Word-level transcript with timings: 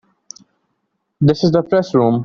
This 1.27 1.43
is 1.43 1.51
the 1.51 1.61
Press 1.61 1.93
Room. 1.93 2.19